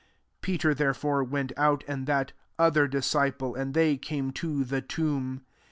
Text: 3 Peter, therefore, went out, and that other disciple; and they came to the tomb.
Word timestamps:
3 0.01 0.07
Peter, 0.53 0.73
therefore, 0.73 1.23
went 1.23 1.51
out, 1.55 1.83
and 1.87 2.07
that 2.07 2.31
other 2.57 2.87
disciple; 2.87 3.53
and 3.53 3.75
they 3.75 3.97
came 3.97 4.31
to 4.31 4.63
the 4.63 4.81
tomb. 4.81 5.45